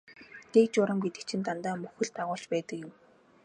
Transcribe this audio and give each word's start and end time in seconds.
Дэг 0.53 0.65
журам 0.77 0.97
гэдэг 1.03 1.23
чинь 1.29 1.45
дандаа 1.47 1.75
мөхөл 1.83 2.09
дагуулж 2.15 2.45
байдаг 2.53 2.77
юм. 2.85 2.91